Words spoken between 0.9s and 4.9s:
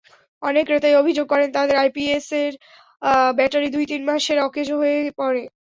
অভিযোগ করেন, তাঁদের আইপিএসের ব্যাটারি দু-তিন মাসেই অকেজো